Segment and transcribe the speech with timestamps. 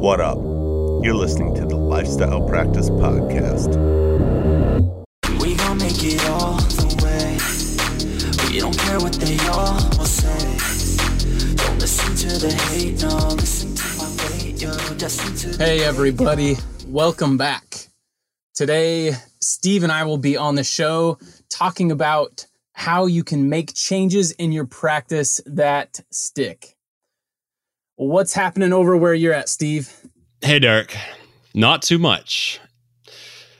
[0.00, 0.38] What up?
[1.04, 3.68] You're listening to the Lifestyle Practice Podcast.
[5.42, 8.48] We gon' make it all the way.
[8.48, 11.54] We don't care what they all will say.
[11.54, 13.14] Don't listen to the hate, no.
[13.34, 14.70] Listen to my weight, yo.
[14.70, 17.88] Listen to the Hey, everybody, welcome back.
[18.54, 19.12] Today,
[19.42, 21.18] Steve and I will be on the show
[21.50, 26.74] talking about how you can make changes in your practice that stick.
[28.00, 29.94] What's happening over where you're at, Steve?
[30.40, 30.96] Hey, Derek.
[31.52, 32.58] Not too much.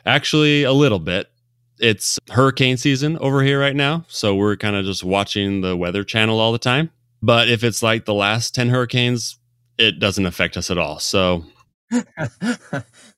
[0.06, 1.30] Actually, a little bit.
[1.78, 4.06] It's hurricane season over here right now.
[4.08, 6.90] So we're kind of just watching the weather channel all the time.
[7.20, 9.38] But if it's like the last 10 hurricanes,
[9.76, 10.98] it doesn't affect us at all.
[11.00, 11.44] So,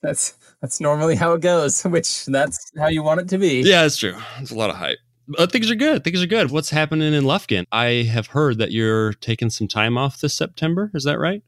[0.02, 3.60] that's that's normally how it goes, which that's how you want it to be.
[3.60, 4.16] yeah, it's true.
[4.40, 4.98] It's a lot of hype.
[5.28, 6.04] But things are good.
[6.04, 6.50] Things are good.
[6.50, 7.64] What's happening in Lufkin?
[7.70, 10.90] I have heard that you're taking some time off this September.
[10.94, 11.42] Is that right?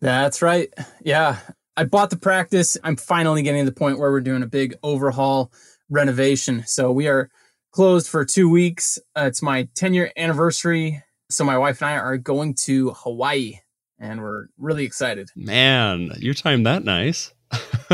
[0.00, 0.72] That's right.
[1.02, 1.38] Yeah.
[1.76, 2.76] I bought the practice.
[2.82, 5.52] I'm finally getting to the point where we're doing a big overhaul
[5.88, 6.64] renovation.
[6.66, 7.30] So we are
[7.70, 8.98] closed for two weeks.
[9.16, 11.02] Uh, it's my 10 year anniversary.
[11.30, 13.60] So my wife and I are going to Hawaii
[14.00, 15.28] and we're really excited.
[15.36, 17.32] Man, you timed that nice.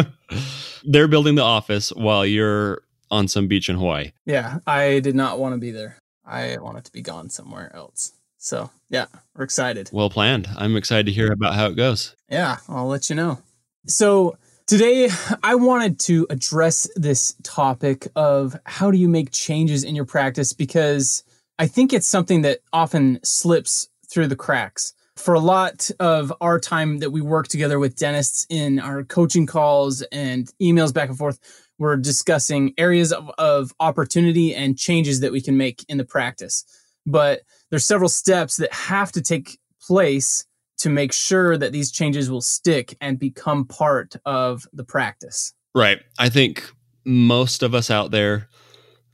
[0.84, 4.12] They're building the office while you're on some beach in Hawaii.
[4.24, 4.58] Yeah.
[4.66, 5.98] I did not want to be there.
[6.24, 8.12] I wanted to be gone somewhere else.
[8.38, 9.90] So yeah, we're excited.
[9.92, 10.48] Well planned.
[10.56, 12.14] I'm excited to hear about how it goes.
[12.30, 13.38] Yeah, I'll let you know.
[13.86, 15.08] So, today
[15.42, 20.52] I wanted to address this topic of how do you make changes in your practice
[20.52, 21.22] because
[21.58, 24.92] I think it's something that often slips through the cracks.
[25.16, 29.46] For a lot of our time that we work together with dentists in our coaching
[29.46, 31.38] calls and emails back and forth,
[31.78, 36.64] we're discussing areas of, of opportunity and changes that we can make in the practice.
[37.04, 40.44] But there's several steps that have to take place
[40.78, 45.54] to make sure that these changes will stick and become part of the practice.
[45.74, 46.00] Right.
[46.18, 46.70] I think
[47.04, 48.48] most of us out there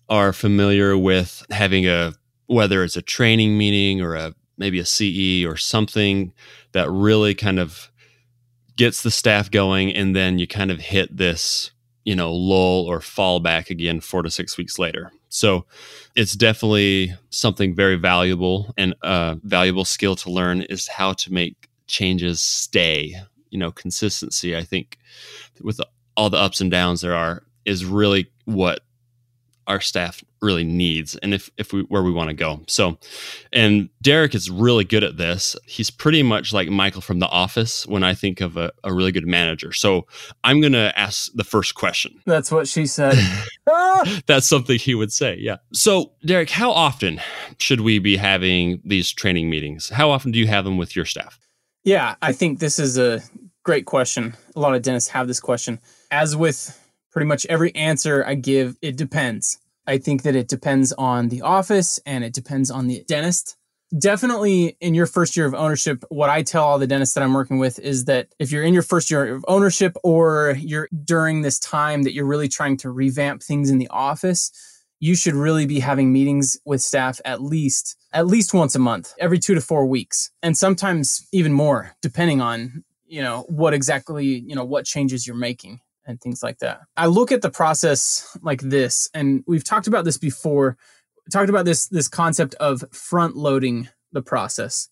[0.08, 2.14] are familiar with having a
[2.46, 6.32] whether it's a training meeting or a maybe a CE or something
[6.72, 7.90] that really kind of
[8.76, 11.71] gets the staff going and then you kind of hit this,
[12.04, 15.12] you know, lull or fall back again 4 to 6 weeks later.
[15.28, 15.64] So
[16.14, 21.68] it's definitely something very valuable and a valuable skill to learn is how to make
[21.86, 23.14] changes stay.
[23.50, 24.98] You know, consistency, I think,
[25.60, 25.80] with
[26.16, 28.80] all the ups and downs there are, is really what
[29.66, 32.98] our staff really needs and if, if we where we want to go so
[33.52, 37.86] and derek is really good at this he's pretty much like michael from the office
[37.86, 40.06] when i think of a, a really good manager so
[40.42, 43.14] i'm going to ask the first question That's what she said.
[44.26, 45.36] That's something he would say.
[45.38, 45.58] Yeah.
[45.72, 47.20] So, Derek, how often
[47.58, 49.88] should we be having these training meetings?
[49.88, 51.38] How often do you have them with your staff?
[51.84, 53.20] yeah, I think this is a
[53.64, 54.34] great question.
[54.54, 55.80] A lot of dentists have this question.
[56.10, 56.78] As with
[57.12, 59.58] pretty much every answer I give, it depends.
[59.86, 63.56] I think that it depends on the office and it depends on the dentist.
[63.98, 67.34] Definitely in your first year of ownership, what I tell all the dentists that I'm
[67.34, 71.42] working with is that if you're in your first year of ownership or you're during
[71.42, 74.50] this time that you're really trying to revamp things in the office,
[74.98, 79.14] you should really be having meetings with staff at least at least once a month,
[79.18, 84.26] every 2 to 4 weeks, and sometimes even more depending on, you know, what exactly,
[84.26, 86.80] you know, what changes you're making and things like that.
[86.96, 90.76] I look at the process like this and we've talked about this before
[91.30, 94.88] talked about this this concept of front loading the process.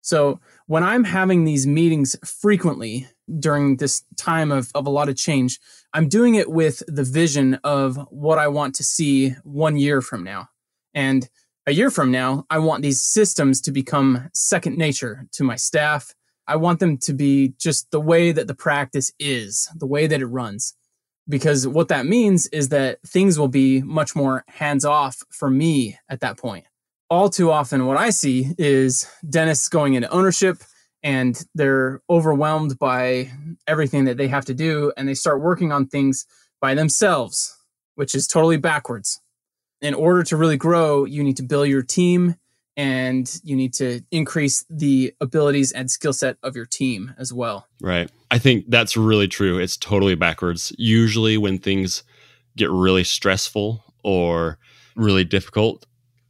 [0.00, 5.16] So when I'm having these meetings frequently during this time of, of a lot of
[5.16, 5.58] change,
[5.92, 10.24] I'm doing it with the vision of what I want to see one year from
[10.24, 10.48] now.
[10.94, 11.28] And
[11.66, 16.14] a year from now, I want these systems to become second nature to my staff.
[16.48, 20.20] I want them to be just the way that the practice is, the way that
[20.20, 20.74] it runs
[21.28, 25.98] because what that means is that things will be much more hands off for me
[26.08, 26.64] at that point.
[27.10, 30.58] All too often, what I see is dentists going into ownership
[31.02, 33.30] and they're overwhelmed by
[33.66, 36.26] everything that they have to do and they start working on things
[36.60, 37.56] by themselves,
[37.94, 39.20] which is totally backwards.
[39.80, 42.34] In order to really grow, you need to build your team
[42.78, 47.66] and you need to increase the abilities and skill set of your team as well.
[47.82, 48.08] Right.
[48.30, 49.58] I think that's really true.
[49.58, 50.72] It's totally backwards.
[50.78, 52.04] Usually, when things
[52.56, 54.58] get really stressful or
[54.94, 55.86] really difficult,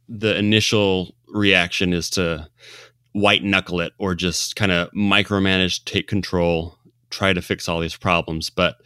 [0.09, 2.49] the initial reaction is to
[3.11, 6.79] white knuckle it or just kind of micromanage, take control,
[7.11, 8.49] try to fix all these problems.
[8.49, 8.77] But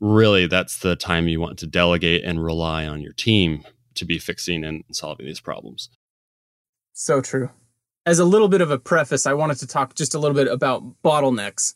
[0.00, 3.62] really, that's the time you want to delegate and rely on your team
[3.94, 5.90] to be fixing and solving these problems.
[6.96, 7.50] So true.
[8.06, 10.46] As a little bit of a preface, I wanted to talk just a little bit
[10.46, 11.74] about bottlenecks.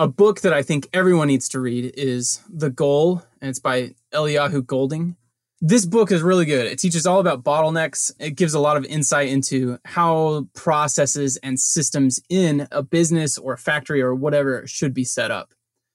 [0.00, 3.94] a book that I think everyone needs to read is The Goal, and it's by
[4.14, 5.14] Eliyahu Goldratt.
[5.60, 6.64] This book is really good.
[6.64, 8.10] It teaches all about bottlenecks.
[8.18, 13.52] It gives a lot of insight into how processes and systems in a business or
[13.52, 15.52] a factory or whatever should be set up.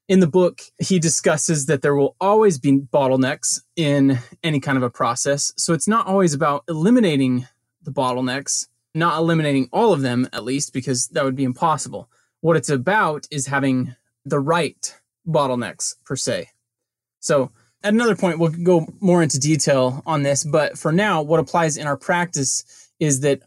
[0.08, 4.84] In the book, he discusses that there will always be bottlenecks in any kind of
[4.84, 5.52] a process.
[5.58, 7.48] So it's not always about eliminating
[7.86, 12.10] the bottlenecks, not eliminating all of them at least, because that would be impossible.
[12.42, 13.96] What it's about is having
[14.26, 16.50] the right bottlenecks per se.
[17.20, 17.52] So
[17.84, 20.44] at another point, we'll go more into detail on this.
[20.44, 23.42] But for now, what applies in our practice is that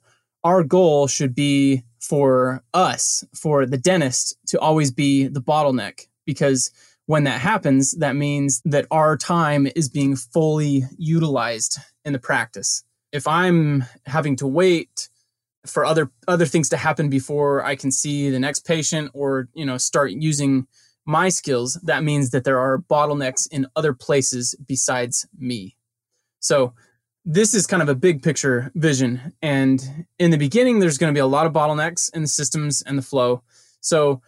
[0.45, 6.07] our goal should be for us, for the dentist, to always be the bottleneck.
[6.25, 6.71] Because
[7.07, 12.85] when that happens, that means that our time is being fully utilized in the practice.
[13.13, 15.09] If I'm having to wait
[15.67, 19.67] for other other things to happen before I can see the next patient or you
[19.67, 20.67] know start using
[21.05, 25.75] my skills, that means that there are bottlenecks in other places besides me.
[26.41, 26.75] So
[27.25, 29.33] this is kind of a big picture vision.
[29.41, 32.83] And in the beginning, there's going to be a lot of bottlenecks in the systems
[32.83, 33.43] and the flow.
[33.81, 34.21] So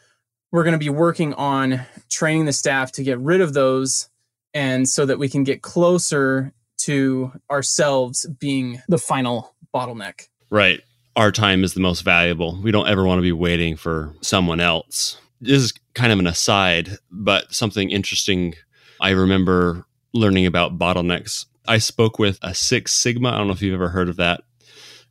[0.52, 4.08] we're going to be working on training the staff to get rid of those
[4.52, 6.52] and so that we can get closer
[6.84, 10.28] to ourselves being the final bottleneck.
[10.50, 10.80] Right.
[11.16, 12.60] Our time is the most valuable.
[12.62, 16.26] We don't ever want to be waiting for someone else this is kind of an
[16.26, 18.54] aside, but something interesting
[19.00, 21.46] I remember learning about bottlenecks.
[21.66, 23.30] I spoke with a Six Sigma.
[23.30, 24.42] I don't know if you've ever heard of that.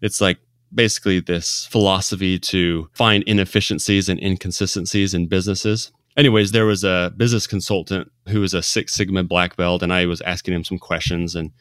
[0.01, 0.37] It's like
[0.73, 5.91] basically this philosophy to find inefficiencies and inconsistencies in businesses.
[6.17, 10.05] Anyways, there was a business consultant who was a Six Sigma black belt, and I
[10.05, 11.35] was asking him some questions.
[11.35, 11.51] And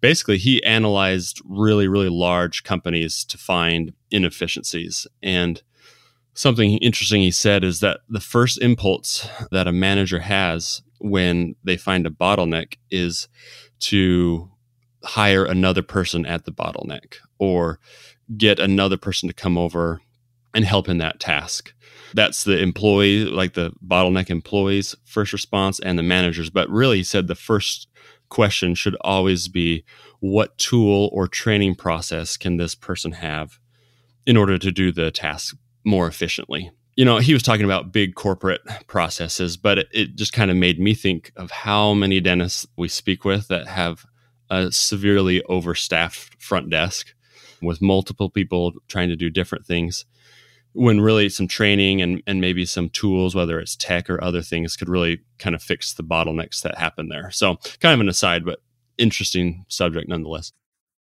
[0.00, 5.06] basically, he analyzed really, really large companies to find inefficiencies.
[5.22, 5.62] And
[6.34, 11.76] something interesting he said is that the first impulse that a manager has when they
[11.76, 13.28] find a bottleneck is
[13.78, 14.50] to
[15.02, 17.78] hire another person at the bottleneck or
[18.36, 20.00] get another person to come over
[20.54, 21.74] and help in that task.
[22.12, 26.50] That's the employee, like the bottleneck employees' first response and the managers.
[26.50, 27.88] But really, he said the first
[28.28, 29.84] question should always be
[30.20, 33.58] what tool or training process can this person have
[34.26, 36.70] in order to do the task more efficiently.
[36.96, 40.56] You know, he was talking about big corporate processes, but it, it just kind of
[40.56, 44.06] made me think of how many dentists we speak with that have
[44.48, 47.14] a severely overstaffed front desk
[47.60, 50.04] with multiple people trying to do different things
[50.74, 54.76] when really some training and, and maybe some tools, whether it's tech or other things,
[54.76, 57.30] could really kind of fix the bottlenecks that happen there.
[57.30, 58.60] So, kind of an aside, but
[58.98, 60.52] interesting subject nonetheless.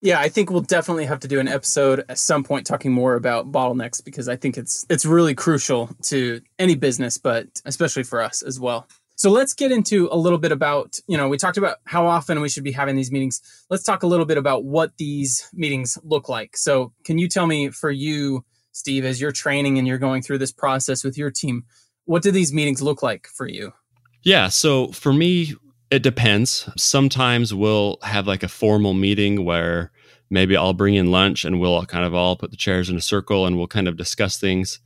[0.01, 3.15] Yeah, I think we'll definitely have to do an episode at some point talking more
[3.15, 8.21] about bottlenecks because I think it's it's really crucial to any business, but especially for
[8.21, 8.87] us as well.
[9.15, 12.39] So let's get into a little bit about, you know, we talked about how often
[12.39, 13.41] we should be having these meetings.
[13.67, 16.55] Let's talk a little bit about what these meetings look like.
[16.55, 18.45] So, can you tell me for you,
[18.77, 21.65] Steve, as you're training and you're going through this process with your team,
[22.05, 23.73] what do these meetings look like for you?
[24.21, 25.55] Yeah, so for me,
[25.89, 26.69] it depends.
[26.77, 29.91] Sometimes we'll have like a formal meeting where
[30.29, 33.01] maybe I'll bring in lunch and we'll kind of all put the chairs in a
[33.01, 34.79] circle and we'll kind of discuss things.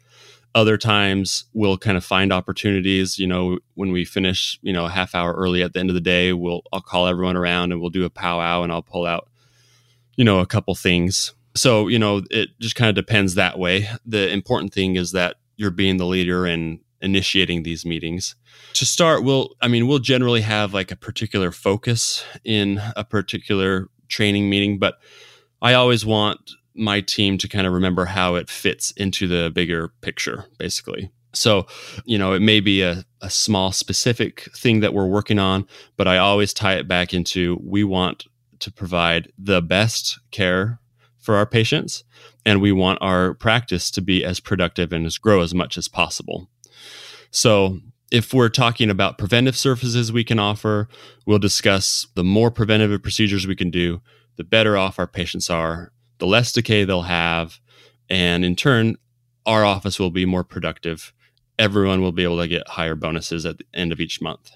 [0.55, 4.89] Other times we'll kind of find opportunities, you know, when we finish, you know, a
[4.89, 7.81] half hour early at the end of the day, we'll I'll call everyone around and
[7.81, 9.29] we'll do a powwow and I'll pull out,
[10.15, 11.33] you know, a couple things.
[11.55, 13.87] So, you know, it just kind of depends that way.
[14.05, 18.35] The important thing is that you're being the leader and initiating these meetings
[18.73, 23.87] to start we'll i mean we'll generally have like a particular focus in a particular
[24.07, 24.99] training meeting but
[25.61, 29.89] i always want my team to kind of remember how it fits into the bigger
[30.01, 31.65] picture basically so
[32.05, 35.65] you know it may be a, a small specific thing that we're working on
[35.97, 38.27] but i always tie it back into we want
[38.59, 40.79] to provide the best care
[41.21, 42.03] for our patients
[42.45, 45.87] and we want our practice to be as productive and as grow as much as
[45.87, 46.49] possible
[47.31, 47.79] so
[48.11, 50.89] if we're talking about preventive services we can offer,
[51.25, 54.01] we'll discuss the more preventive procedures we can do,
[54.35, 57.59] the better off our patients are, the less decay they'll have,
[58.09, 58.97] and in turn,
[59.45, 61.13] our office will be more productive.
[61.57, 64.51] Everyone will be able to get higher bonuses at the end of each month.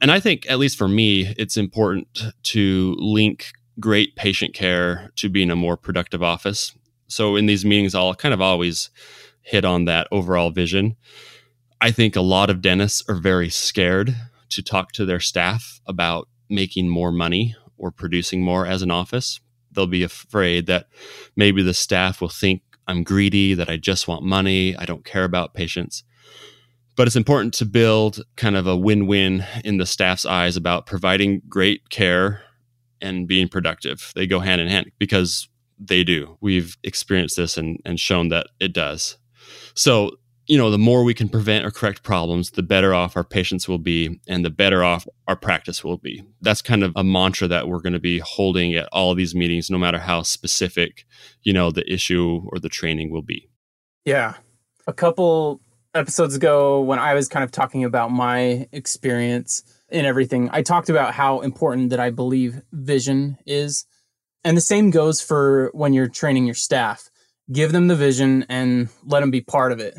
[0.00, 5.28] And I think, at least for me, it's important to link great patient care to
[5.28, 6.72] being a more productive office.
[7.08, 8.90] So in these meetings, I'll kind of always
[9.42, 10.96] hit on that overall vision.
[11.80, 14.16] I think a lot of dentists are very scared
[14.50, 19.40] to talk to their staff about making more money or producing more as an office.
[19.72, 20.86] They'll be afraid that
[21.36, 25.24] maybe the staff will think I'm greedy, that I just want money, I don't care
[25.24, 26.04] about patients.
[26.96, 30.86] But it's important to build kind of a win win in the staff's eyes about
[30.86, 32.42] providing great care
[33.00, 34.12] and being productive.
[34.14, 35.48] They go hand in hand because
[35.78, 36.36] they do.
[36.40, 39.18] We've experienced this and, and shown that it does.
[39.74, 40.12] So,
[40.46, 43.66] you know, the more we can prevent or correct problems, the better off our patients
[43.66, 46.22] will be and the better off our practice will be.
[46.42, 49.70] That's kind of a mantra that we're going to be holding at all these meetings,
[49.70, 51.06] no matter how specific,
[51.42, 53.48] you know, the issue or the training will be.
[54.04, 54.34] Yeah.
[54.86, 55.60] A couple
[55.94, 59.62] episodes ago, when I was kind of talking about my experience
[59.94, 63.86] in everything, I talked about how important that I believe vision is.
[64.42, 67.08] And the same goes for when you're training your staff.
[67.50, 69.96] Give them the vision and let them be part of it.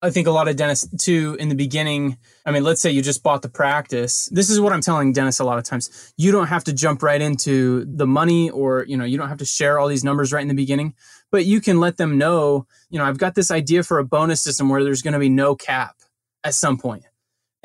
[0.00, 2.18] I think a lot of dentists too in the beginning.
[2.44, 4.28] I mean, let's say you just bought the practice.
[4.30, 6.12] This is what I'm telling dentists a lot of times.
[6.16, 9.38] You don't have to jump right into the money or, you know, you don't have
[9.38, 10.94] to share all these numbers right in the beginning,
[11.32, 14.40] but you can let them know, you know, I've got this idea for a bonus
[14.40, 15.96] system where there's going to be no cap
[16.44, 17.04] at some point.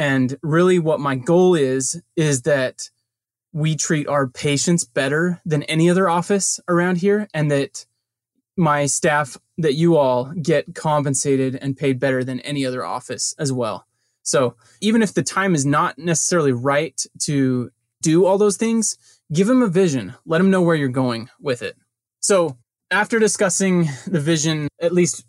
[0.02, 2.90] And really what my goal is is that
[3.54, 7.86] we treat our patients better than any other office around here and that
[8.58, 13.54] my staff that you all get compensated and paid better than any other office as
[13.54, 13.86] well.
[14.24, 17.70] So even if the time is not necessarily right to
[18.02, 18.98] do all those things,
[19.32, 20.16] give them a vision.
[20.26, 21.76] Let them know where you're going with it.
[22.22, 22.58] So
[22.90, 25.26] after discussing the vision, at least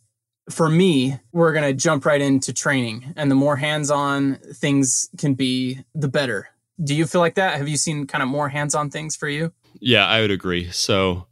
[0.51, 3.13] for me, we're going to jump right into training.
[3.17, 6.49] And the more hands on things can be, the better.
[6.83, 7.59] Do you feel like that?
[7.59, 9.53] Have you seen kind of more hands on things for you?
[9.81, 10.71] Yeah, I would agree.
[10.71, 11.27] So,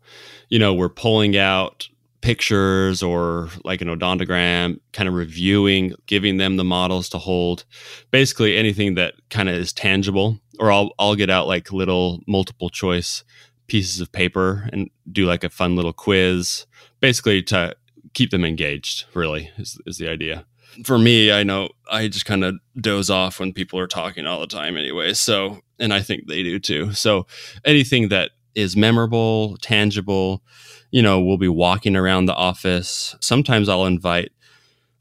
[0.48, 1.88] you know, we're pulling out
[2.20, 7.64] pictures or like an odontogram, kind of reviewing, giving them the models to hold,
[8.10, 10.38] basically anything that kind of is tangible.
[10.58, 13.24] Or I'll I'll get out like little multiple choice
[13.66, 16.66] pieces of paper and do like a fun little quiz,
[17.00, 17.74] basically to
[18.14, 19.04] keep them engaged.
[19.14, 20.44] Really is is the idea.
[20.84, 24.40] For me, I know I just kind of doze off when people are talking all
[24.40, 25.14] the time anyway.
[25.14, 26.92] So, and I think they do too.
[26.92, 27.26] So,
[27.64, 30.42] anything that is memorable, tangible,
[30.90, 33.16] you know, we'll be walking around the office.
[33.20, 34.30] Sometimes I'll invite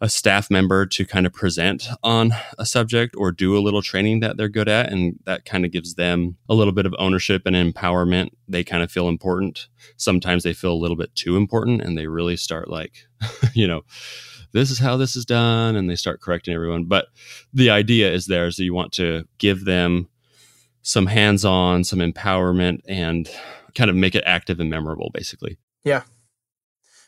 [0.02, 4.22] a staff member to kind of present on a subject or do a little training
[4.22, 4.92] that they're good at.
[4.92, 8.30] And that kind of gives them a little bit of ownership and empowerment.
[8.48, 9.68] They kind of feel important.
[9.98, 13.08] Sometimes they feel a little bit too important and they really start like,
[13.54, 13.82] you know,
[14.54, 15.76] this is how this is done.
[15.76, 16.86] And they start correcting everyone.
[16.86, 17.08] But
[17.54, 20.08] the idea is there is that you want to give them
[20.82, 23.30] some hands on, some empowerment, and
[23.76, 25.58] kind of make it active and memorable, basically.
[25.84, 26.04] Yeah.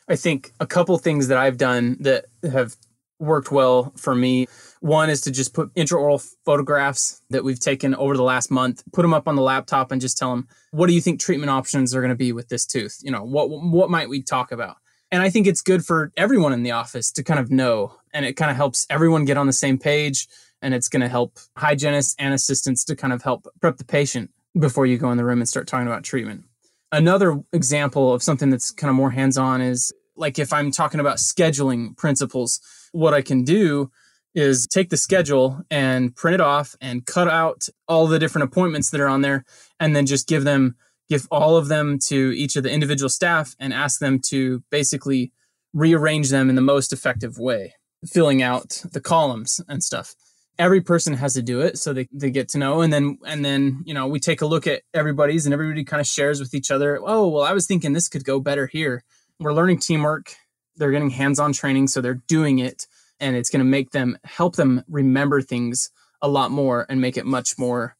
[0.08, 2.76] I think a couple things that I've done that have
[3.22, 4.46] worked well for me.
[4.80, 9.02] One is to just put intraoral photographs that we've taken over the last month, put
[9.02, 11.94] them up on the laptop and just tell them, what do you think treatment options
[11.94, 12.98] are going to be with this tooth?
[13.02, 14.76] You know, what what might we talk about?
[15.10, 18.24] And I think it's good for everyone in the office to kind of know and
[18.24, 20.26] it kind of helps everyone get on the same page
[20.62, 24.30] and it's going to help hygienists and assistants to kind of help prep the patient
[24.58, 26.44] before you go in the room and start talking about treatment.
[26.90, 31.00] Another example of something that's kind of more hands on is like if I'm talking
[31.00, 32.60] about scheduling principles,
[32.92, 33.90] what I can do
[34.34, 38.90] is take the schedule and print it off and cut out all the different appointments
[38.90, 39.44] that are on there
[39.78, 40.76] and then just give them
[41.08, 45.32] give all of them to each of the individual staff and ask them to basically
[45.74, 47.74] rearrange them in the most effective way
[48.06, 50.14] filling out the columns and stuff.
[50.58, 53.44] Every person has to do it so they, they get to know and then and
[53.44, 56.54] then you know we take a look at everybody's and everybody kind of shares with
[56.54, 59.02] each other oh well i was thinking this could go better here
[59.42, 60.34] we're learning teamwork.
[60.76, 62.86] They're getting hands-on training so they're doing it
[63.20, 67.16] and it's going to make them help them remember things a lot more and make
[67.16, 67.96] it much more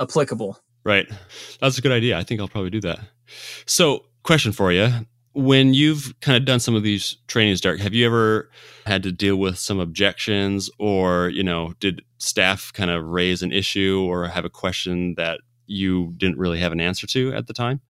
[0.00, 0.58] applicable.
[0.84, 1.06] Right.
[1.60, 2.18] That's a good idea.
[2.18, 3.00] I think i'll probably do that.
[3.66, 4.90] So question for you
[5.32, 8.50] when you've kind of done some of these trainings Derek, have you ever
[8.86, 13.52] had to deal with some objections or you know did staff kind of raise an
[13.52, 17.52] issue or have a question that you didn't really have an answer to at the
[17.52, 17.80] time?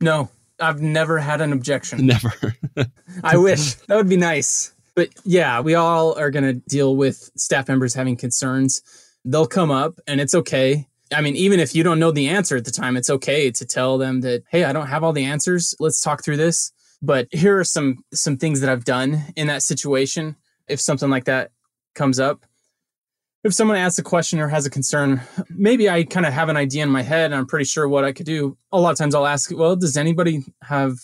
[0.00, 2.32] No i've never had an objection never
[3.24, 7.30] i wish that would be nice but yeah we all are going to deal with
[7.36, 8.82] staff members having concerns
[9.24, 12.56] they'll come up and it's okay I mean, even if you don't know the answer
[12.56, 15.24] at the time, it's okay to tell them that, hey, I don't have all the
[15.24, 15.74] answers.
[15.78, 16.72] Let's talk through this.
[17.02, 20.36] But here are some some things that I've done in that situation.
[20.68, 21.50] If something like that
[21.94, 22.46] comes up,
[23.44, 25.20] if someone asks a question or has a concern,
[25.50, 28.04] maybe I kind of have an idea in my head and I'm pretty sure what
[28.04, 28.56] I could do.
[28.72, 30.94] A lot of times I'll ask, well, does anybody have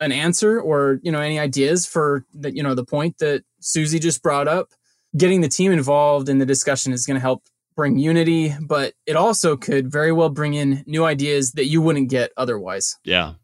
[0.00, 4.00] an answer or, you know, any ideas for that, you know, the point that Susie
[4.00, 4.70] just brought up?
[5.16, 7.44] Getting the team involved in the discussion is going to help
[7.76, 12.10] bring unity, but it also could very well bring in new ideas that you wouldn't
[12.10, 12.96] get otherwise.
[13.04, 13.34] Yeah.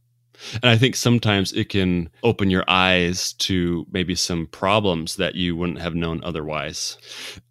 [0.54, 5.54] And I think sometimes it can open your eyes to maybe some problems that you
[5.54, 6.97] wouldn't have known otherwise.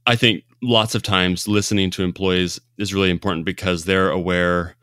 [0.06, 4.76] I think lots of times listening to employees is really important because they're aware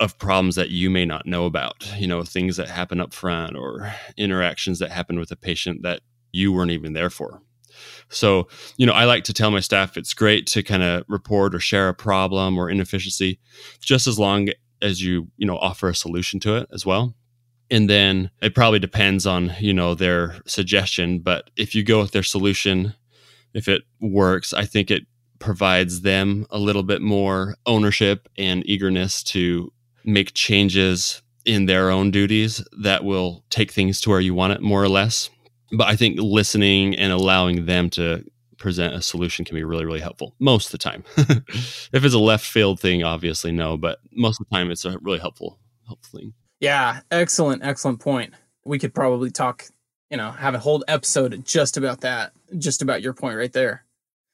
[0.00, 3.54] of problems that you may not know about, you know, things that happen up front
[3.54, 6.00] or interactions that happen with a patient that
[6.32, 7.42] you weren't even there for.
[8.08, 11.54] So, you know, I like to tell my staff it's great to kind of report
[11.54, 13.38] or share a problem or inefficiency
[13.80, 14.48] just as long
[14.82, 17.14] as you, you know, offer a solution to it as well.
[17.70, 22.10] And then it probably depends on, you know, their suggestion, but if you go with
[22.10, 22.94] their solution,
[23.54, 25.06] if it works, I think it
[25.40, 29.72] provides them a little bit more ownership and eagerness to
[30.04, 34.60] make changes in their own duties that will take things to where you want it
[34.60, 35.30] more or less
[35.72, 38.24] but I think listening and allowing them to
[38.58, 41.04] present a solution can be really, really helpful most of the time.
[41.16, 44.98] if it's a left field thing, obviously no, but most of the time it's a
[45.00, 46.34] really helpful, helpful thing.
[46.60, 48.34] Yeah, excellent, excellent point.
[48.64, 49.64] We could probably talk,
[50.10, 53.84] you know, have a whole episode just about that, just about your point right there.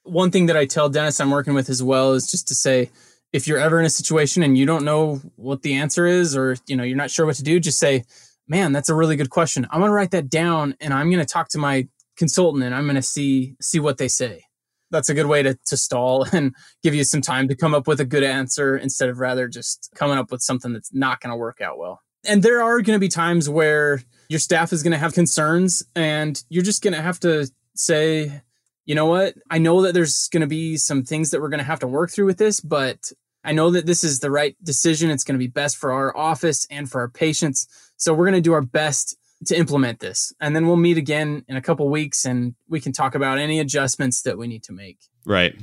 [0.07, 2.89] One thing that I tell Dennis I'm working with as well is just to say,
[3.33, 6.55] if you're ever in a situation and you don't know what the answer is, or
[6.65, 8.03] you know, you're not sure what to do, just say,
[8.47, 9.67] man, that's a really good question.
[9.69, 12.73] I'm going to write that down and I'm going to talk to my consultant and
[12.73, 14.43] I'm going to see see what they say.
[14.89, 17.87] That's a good way to to stall and give you some time to come up
[17.87, 21.31] with a good answer instead of rather just coming up with something that's not going
[21.31, 22.01] to work out well.
[22.25, 25.83] And there are going to be times where your staff is going to have concerns
[25.95, 28.41] and you're just going to have to say,
[28.87, 29.35] you know what?
[29.51, 31.87] I know that there's going to be some things that we're going to have to
[31.87, 33.11] work through with this, but
[33.43, 35.11] I know that this is the right decision.
[35.11, 37.67] It's going to be best for our office and for our patients.
[37.97, 40.33] So we're going to do our best to implement this.
[40.39, 43.59] And then we'll meet again in a couple weeks and we can talk about any
[43.59, 44.97] adjustments that we need to make.
[45.25, 45.53] Right.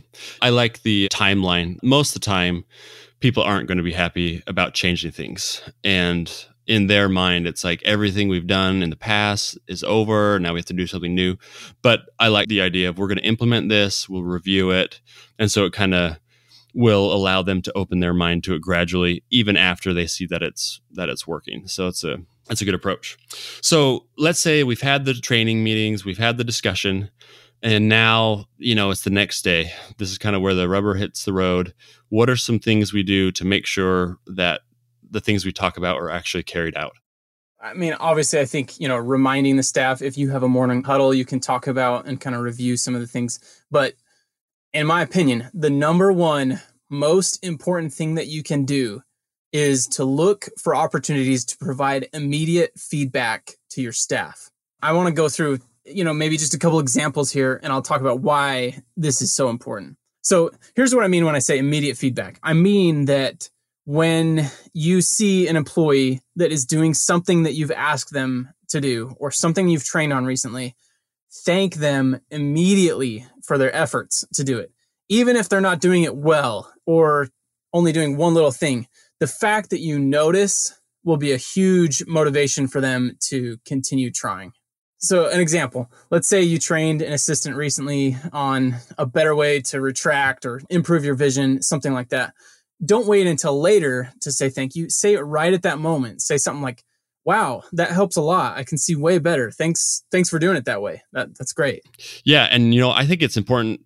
[0.43, 1.83] I like the timeline.
[1.83, 2.65] Most of the time,
[3.21, 5.63] people aren't going to be happy about changing things.
[5.83, 6.31] And
[6.67, 10.39] in their mind, it's like everything we've done in the past is over.
[10.39, 11.37] Now we have to do something new.
[11.83, 15.01] But I like the idea of we're going to implement this, we'll review it.
[15.39, 16.19] And so it kind of
[16.75, 20.43] will allow them to open their mind to it gradually even after they see that
[20.43, 23.17] it's that it's working so it's a that's a good approach
[23.63, 27.09] so let's say we've had the training meetings we've had the discussion
[27.63, 30.95] and now you know it's the next day this is kind of where the rubber
[30.95, 31.73] hits the road
[32.09, 34.63] what are some things we do to make sure that
[35.15, 36.93] the things we talk about are actually carried out
[37.65, 40.83] I mean, obviously, I think, you know, reminding the staff if you have a morning
[40.83, 43.41] huddle, you can talk about and kind of review some of the things.
[43.71, 43.95] But
[44.75, 49.03] in my opinion, the number one most important thing that you can do
[49.51, 54.51] is to look for opportunities to provide immediate feedback to your staff.
[54.83, 57.81] I want to go through, you know, maybe just a couple examples here and I'll
[57.81, 59.97] talk about why this is so important.
[60.21, 62.39] So, here's what I mean when I say immediate feedback.
[62.43, 63.49] I mean that
[63.85, 69.15] when you see an employee that is doing something that you've asked them to do
[69.19, 70.75] or something you've trained on recently,
[71.45, 74.71] thank them immediately for their efforts to do it.
[75.09, 77.29] Even if they're not doing it well or
[77.73, 78.87] only doing one little thing,
[79.21, 80.73] the fact that you notice
[81.05, 84.53] will be a huge motivation for them to continue trying.
[84.99, 89.81] So, an example let's say you trained an assistant recently on a better way to
[89.83, 92.33] retract or improve your vision, something like that.
[92.85, 94.91] Don't wait until later to say thank you.
[94.91, 96.23] Say it right at that moment.
[96.23, 96.85] Say something like,
[97.25, 98.57] wow that helps a lot.
[98.57, 99.51] I can see way better.
[99.51, 101.03] Thanks thanks for doing it that way.
[101.13, 101.83] That that's great.
[102.25, 103.81] Yeah and you know i think it's important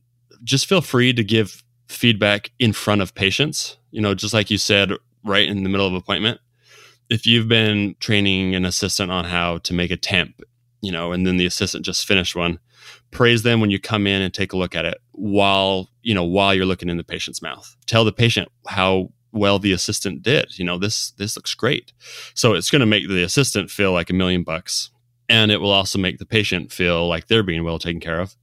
[0.45, 3.77] just feel free to give feedback in front of patients.
[3.91, 4.93] You know just like you said
[5.25, 6.41] right in the middle of appointment
[7.09, 10.43] if you've been training an assistant on how to make a temp
[10.81, 12.59] you know and then the assistant just finished one
[13.11, 16.25] praise them when you come in and take a look at it while you know
[16.25, 20.59] while you're looking in the patient's mouth tell the patient how well the assistant did.
[20.59, 21.93] You know, this this looks great.
[22.35, 24.91] So it's going to make the assistant feel like a million bucks
[25.29, 28.37] and it will also make the patient feel like they're being well taken care of.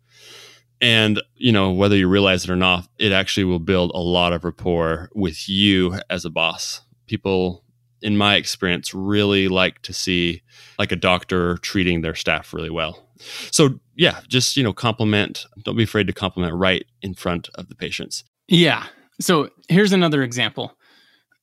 [0.81, 4.33] And, you know, whether you realize it or not, it actually will build a lot
[4.33, 6.81] of rapport with you as a boss.
[7.07, 7.63] People
[8.01, 10.43] in my experience really like to see
[10.77, 13.04] like a doctor treating their staff really well.
[13.51, 17.69] So, yeah, just, you know, compliment, don't be afraid to compliment right in front of
[17.69, 18.23] the patients.
[18.47, 18.85] Yeah.
[19.19, 20.77] So here's another example.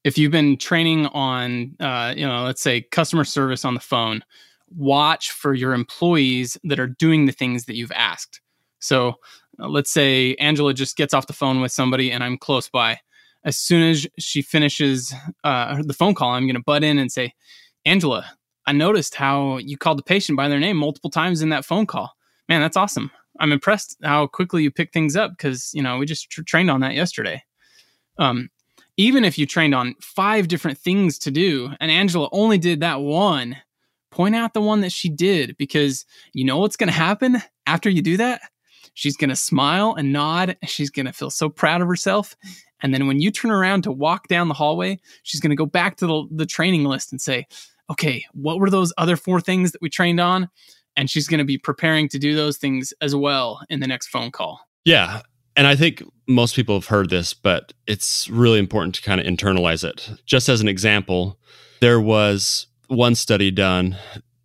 [0.05, 4.25] If you've been training on, uh, you know, let's say customer service on the phone,
[4.69, 8.41] watch for your employees that are doing the things that you've asked.
[8.81, 9.15] So
[9.61, 13.01] uh, let's say Angela just gets off the phone with somebody and I'm close by.
[13.45, 17.11] As soon as she finishes uh, the phone call, I'm going to butt in and
[17.11, 17.35] say,
[17.85, 18.25] Angela,
[18.66, 21.87] I noticed how you called the patient by their name multiple times in that phone
[21.87, 22.12] call.
[22.48, 23.11] Man, that's awesome.
[23.40, 26.70] I'm impressed how quickly you pick things up because, you know, we just tr- trained
[26.70, 27.42] on that yesterday.
[28.18, 28.51] Um,
[28.96, 33.01] even if you trained on five different things to do and Angela only did that
[33.01, 33.57] one,
[34.11, 37.88] point out the one that she did because you know what's going to happen after
[37.88, 38.42] you do that?
[38.94, 40.57] She's going to smile and nod.
[40.61, 42.37] And she's going to feel so proud of herself.
[42.83, 45.66] And then when you turn around to walk down the hallway, she's going to go
[45.66, 47.46] back to the, the training list and say,
[47.92, 50.48] okay, what were those other four things that we trained on?
[50.96, 54.09] And she's going to be preparing to do those things as well in the next
[54.09, 54.61] phone call.
[54.85, 55.22] Yeah.
[55.57, 59.26] And I think most people have heard this, but it's really important to kind of
[59.26, 60.11] internalize it.
[60.26, 61.38] Just as an example,
[61.81, 63.96] there was one study done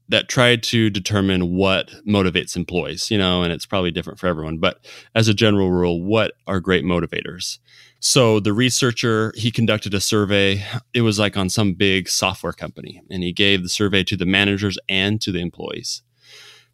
[0.10, 4.57] that tried to determine what motivates employees, you know, and it's probably different for everyone,
[4.57, 7.60] but as a general rule, what are great motivators?
[7.99, 10.63] So the researcher, he conducted a survey.
[10.93, 14.25] It was like on some big software company, and he gave the survey to the
[14.25, 16.03] managers and to the employees.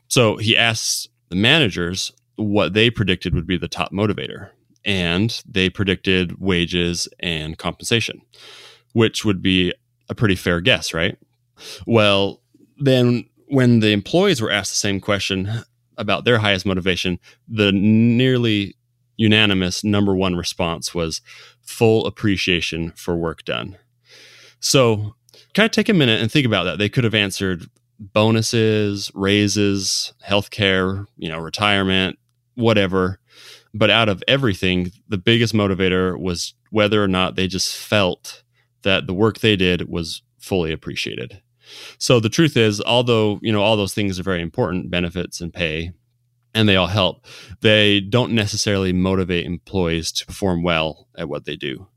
[0.09, 4.49] So he asked the managers what they predicted would be the top motivator,
[4.83, 8.21] and they predicted wages and compensation,
[8.91, 9.73] which would be
[10.09, 11.17] a pretty fair guess, right?
[11.87, 12.41] Well,
[12.77, 15.49] then when the employees were asked the same question
[15.97, 18.75] about their highest motivation, the nearly
[19.17, 21.21] unanimous number one response was
[21.61, 23.77] full appreciation for work done.
[24.59, 25.15] So,
[25.53, 26.77] kind of take a minute and think about that.
[26.77, 27.67] They could have answered
[27.99, 32.17] bonuses, raises, healthcare, you know, retirement,
[32.55, 33.19] whatever.
[33.73, 38.43] But out of everything, the biggest motivator was whether or not they just felt
[38.83, 41.41] that the work they did was fully appreciated.
[41.97, 45.53] So the truth is, although, you know, all those things are very important, benefits and
[45.53, 45.93] pay,
[46.53, 47.25] and they all help,
[47.61, 51.87] they don't necessarily motivate employees to perform well at what they do.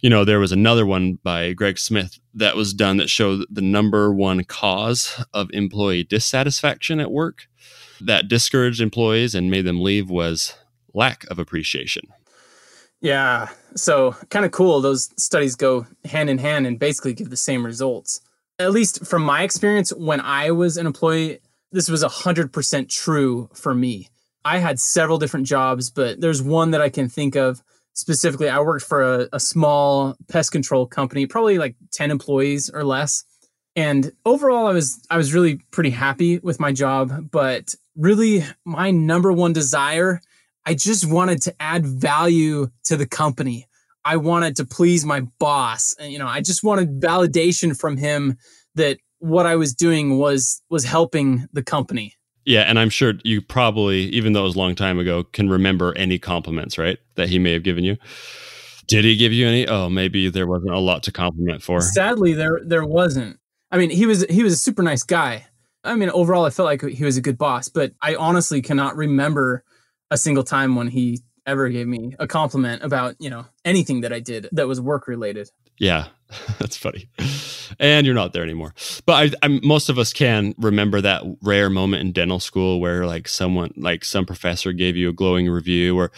[0.00, 3.60] You know, there was another one by Greg Smith that was done that showed the
[3.60, 7.48] number one cause of employee dissatisfaction at work
[8.00, 10.54] that discouraged employees and made them leave was
[10.94, 12.04] lack of appreciation.
[13.00, 13.48] Yeah.
[13.74, 14.80] So kind of cool.
[14.80, 18.20] Those studies go hand in hand and basically give the same results.
[18.58, 21.40] At least from my experience, when I was an employee,
[21.72, 24.08] this was 100% true for me.
[24.44, 28.48] I had several different jobs, but there's one that I can think of specifically.
[28.48, 33.24] I worked for a, a small pest control company, probably like 10 employees or less.
[33.76, 38.90] And overall, I was I was really pretty happy with my job, but really my
[38.90, 40.20] number one desire,
[40.64, 43.66] I just wanted to add value to the company.
[44.04, 45.94] I wanted to please my boss.
[45.98, 48.38] And, you know, I just wanted validation from him
[48.74, 52.14] that what I was doing was was helping the company.
[52.44, 55.50] Yeah, and I'm sure you probably, even though it was a long time ago, can
[55.50, 56.98] remember any compliments, right?
[57.16, 57.98] That he may have given you.
[58.86, 59.68] Did he give you any?
[59.68, 61.82] Oh, maybe there wasn't a lot to compliment for.
[61.82, 63.38] Sadly, there there wasn't.
[63.70, 65.46] I mean, he was he was a super nice guy.
[65.84, 68.96] I mean, overall, I felt like he was a good boss, but I honestly cannot
[68.96, 69.62] remember
[70.10, 74.12] a single time when he ever gave me a compliment about you know anything that
[74.12, 75.50] I did that was work related.
[75.78, 76.08] Yeah,
[76.58, 77.08] that's funny.
[77.78, 78.74] And you're not there anymore.
[79.06, 83.06] But I, I, most of us can remember that rare moment in dental school where
[83.06, 86.12] like someone, like some professor gave you a glowing review, or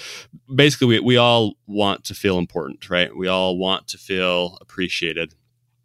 [0.55, 3.15] basically we, we all want to feel important, right?
[3.15, 5.35] We all want to feel appreciated.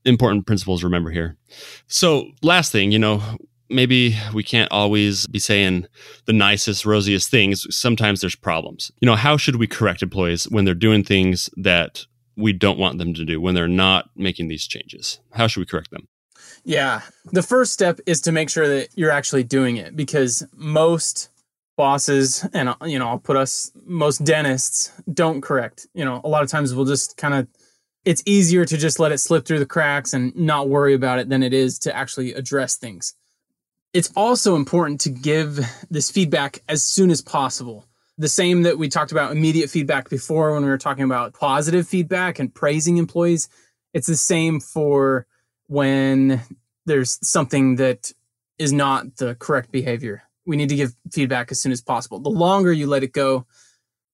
[0.05, 1.35] Important principles remember here.
[1.87, 3.23] So, last thing, you know,
[3.69, 5.87] maybe we can't always be saying
[6.25, 7.65] the nicest, rosiest things.
[7.75, 8.91] Sometimes there's problems.
[9.01, 12.05] You know, how should we correct employees when they're doing things that
[12.37, 15.19] we don't want them to do when they're not making these changes?
[15.31, 16.07] How should we correct them?
[16.63, 17.01] Yeah.
[17.31, 21.29] The first step is to make sure that you're actually doing it because most
[21.77, 25.87] bosses and you know, I'll put us most dentists don't correct.
[25.93, 27.47] You know, a lot of times we'll just kind of
[28.03, 31.29] it's easier to just let it slip through the cracks and not worry about it
[31.29, 33.13] than it is to actually address things.
[33.93, 37.85] It's also important to give this feedback as soon as possible
[38.17, 41.87] the same that we talked about immediate feedback before when we were talking about positive
[41.87, 43.49] feedback and praising employees.
[43.93, 45.27] It's the same for
[45.67, 46.41] when
[46.85, 48.11] there's something that
[48.57, 50.23] is not the correct behavior.
[50.45, 52.19] We need to give feedback as soon as possible.
[52.19, 53.45] The longer you let it go,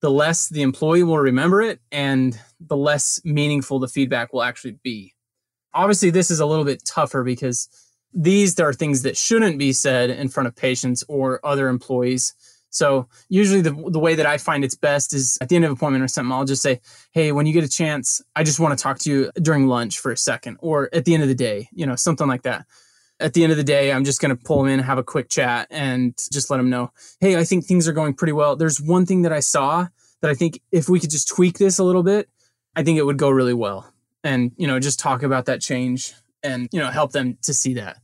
[0.01, 4.77] the less the employee will remember it and the less meaningful the feedback will actually
[4.83, 5.13] be.
[5.73, 7.69] Obviously, this is a little bit tougher because
[8.13, 12.33] these are things that shouldn't be said in front of patients or other employees
[12.71, 15.71] so usually the the way that I find it's best is at the end of
[15.71, 16.79] appointment or something, I'll just say,
[17.11, 19.99] Hey, when you get a chance, I just want to talk to you during lunch
[19.99, 22.65] for a second or at the end of the day, you know, something like that.
[23.19, 25.03] At the end of the day, I'm just going to pull them in, have a
[25.03, 28.55] quick chat and just let them know, Hey, I think things are going pretty well.
[28.55, 29.87] There's one thing that I saw
[30.21, 32.29] that I think if we could just tweak this a little bit,
[32.75, 33.93] I think it would go really well.
[34.23, 37.73] And, you know, just talk about that change and, you know, help them to see
[37.73, 37.97] that.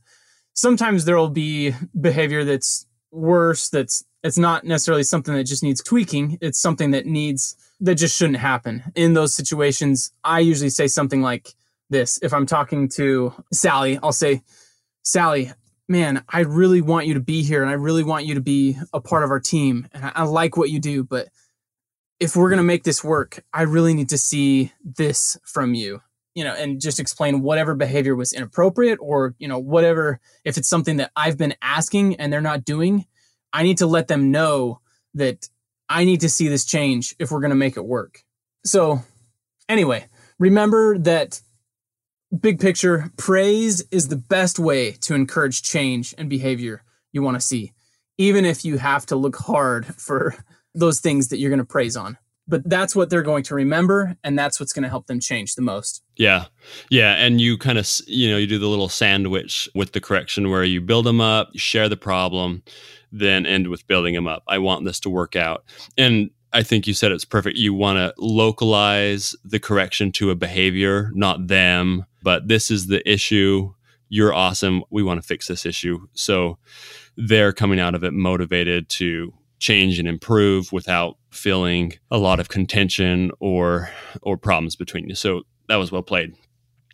[0.52, 5.82] Sometimes there will be behavior that's worse that's it's not necessarily something that just needs
[5.82, 6.38] tweaking.
[6.40, 8.82] It's something that needs, that just shouldn't happen.
[8.94, 11.54] In those situations, I usually say something like
[11.90, 12.18] this.
[12.22, 14.42] If I'm talking to Sally, I'll say,
[15.02, 15.52] Sally,
[15.88, 18.76] man, I really want you to be here and I really want you to be
[18.92, 19.88] a part of our team.
[19.94, 21.28] And I, I like what you do, but
[22.20, 26.02] if we're going to make this work, I really need to see this from you,
[26.34, 30.68] you know, and just explain whatever behavior was inappropriate or, you know, whatever, if it's
[30.68, 33.06] something that I've been asking and they're not doing,
[33.52, 34.80] I need to let them know
[35.14, 35.48] that
[35.88, 38.22] I need to see this change if we're going to make it work.
[38.64, 39.02] So,
[39.68, 40.06] anyway,
[40.38, 41.40] remember that
[42.40, 46.82] big picture praise is the best way to encourage change and behavior
[47.12, 47.72] you want to see,
[48.18, 50.34] even if you have to look hard for
[50.74, 52.18] those things that you're going to praise on.
[52.46, 55.54] But that's what they're going to remember, and that's what's going to help them change
[55.54, 56.02] the most.
[56.16, 56.46] Yeah.
[56.88, 57.12] Yeah.
[57.14, 60.64] And you kind of, you know, you do the little sandwich with the correction where
[60.64, 62.62] you build them up, share the problem,
[63.12, 64.42] then end with building them up.
[64.46, 65.64] I want this to work out.
[65.96, 67.58] And I think you said it's perfect.
[67.58, 73.06] You want to localize the correction to a behavior, not them, but this is the
[73.10, 73.72] issue.
[74.08, 74.82] You're awesome.
[74.90, 76.06] We want to fix this issue.
[76.14, 76.58] So
[77.16, 82.48] they're coming out of it motivated to change and improve without feeling a lot of
[82.48, 83.90] contention or
[84.22, 85.14] or problems between you.
[85.14, 86.34] So that was well played.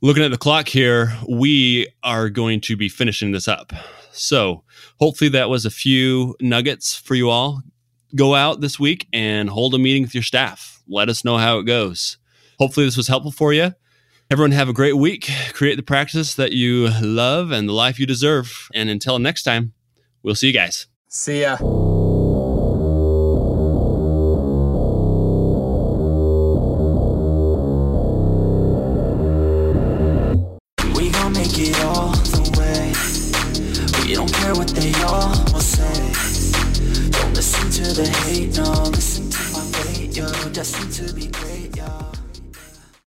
[0.03, 3.73] Looking at the clock here, we are going to be finishing this up.
[4.15, 4.65] So,
[4.99, 7.63] hopefully that was a few nuggets for you all
[8.15, 10.83] go out this week and hold a meeting with your staff.
[10.89, 12.19] Let us know how it goes.
[12.59, 13.75] Hopefully, this was helpful for you.
[14.31, 15.31] Everyone, have a great week.
[15.53, 18.69] Create the practice that you love and the life you deserve.
[18.75, 19.75] And until next time,
[20.23, 20.87] we'll see you guys.
[21.09, 21.84] See ya.